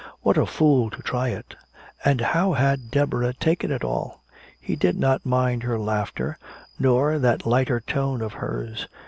What 0.21 0.35
a 0.35 0.47
fool 0.47 0.89
to 0.89 1.01
try 1.03 1.29
it! 1.29 1.53
And 2.03 2.21
how 2.21 2.53
had 2.53 2.89
Deborah 2.89 3.35
taken 3.35 3.69
it 3.69 3.83
all? 3.83 4.23
He 4.59 4.75
did 4.75 4.97
not 4.97 5.27
mind 5.27 5.61
her 5.61 5.77
laughter, 5.77 6.39
nor 6.79 7.19
that 7.19 7.45
lighter 7.45 7.79
tone 7.79 8.23
of 8.23 8.33
hers. 8.33 8.87